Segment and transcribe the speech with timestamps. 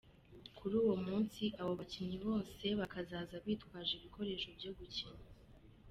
[0.57, 5.29] Kuri uwo munsi abo bakinnyi bose bakazaza bitwaje ibikoresho byo gukinana.